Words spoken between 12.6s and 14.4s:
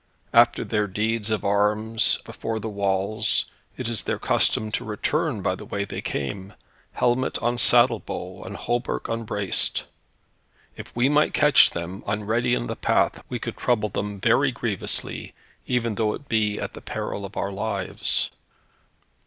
the path, we could trouble them